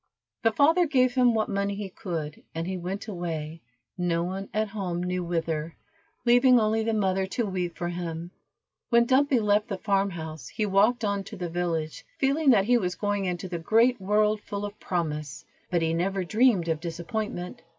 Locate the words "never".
15.93-16.23